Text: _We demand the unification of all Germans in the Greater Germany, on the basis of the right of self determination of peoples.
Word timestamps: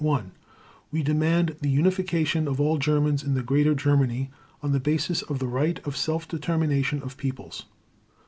_We 0.91 1.03
demand 1.03 1.57
the 1.61 1.69
unification 1.69 2.47
of 2.47 2.59
all 2.59 2.79
Germans 2.79 3.23
in 3.23 3.35
the 3.35 3.43
Greater 3.43 3.75
Germany, 3.75 4.31
on 4.63 4.71
the 4.71 4.79
basis 4.79 5.21
of 5.21 5.37
the 5.37 5.45
right 5.47 5.79
of 5.85 5.95
self 5.95 6.27
determination 6.27 7.03
of 7.03 7.17
peoples. 7.17 7.65